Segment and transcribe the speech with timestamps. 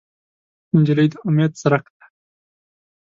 [0.77, 2.05] نجلۍ د امید څرک ده.